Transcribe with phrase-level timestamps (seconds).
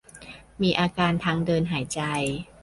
[0.61, 1.99] มีอาการทางเดินหายใจ